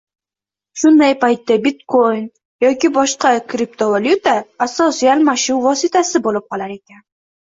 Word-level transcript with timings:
Shunday 0.83 1.11
paytda, 1.23 1.57
bitkoin 1.65 2.23
yoki 2.65 2.89
boshqa 2.95 3.33
kriptovalyuta 3.53 4.33
asosiy 4.67 5.11
almashuv 5.17 5.61
vositasi 5.67 6.23
bo‘lib 6.29 6.49
qolar 6.55 6.75
ekan. 6.77 7.05